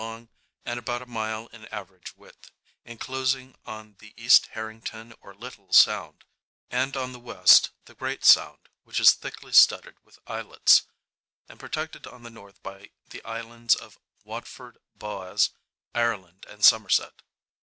[0.01, 0.27] long
[0.65, 2.49] and about a mile in average width,
[2.85, 6.25] enclosing on the east Harrington or Little Sound,
[6.71, 10.87] and on the west the Great Sound, which is thickly studded with islets,
[11.47, 15.51] and protected on the north by the islands of Watford, Boaz,
[15.93, 17.21] Ireland and Somerset.